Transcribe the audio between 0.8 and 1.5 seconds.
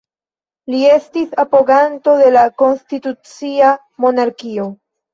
estis